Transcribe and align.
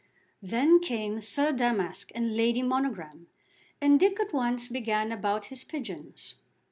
Then 0.41 0.79
came 0.79 1.21
Sir 1.21 1.51
Damask 1.51 2.11
and 2.15 2.35
Lady 2.35 2.63
Monogram, 2.63 3.27
and 3.79 3.99
Dick 3.99 4.19
at 4.19 4.33
once 4.33 4.67
began 4.67 5.11
about 5.11 5.45
his 5.53 5.63
pigeons. 5.63 6.33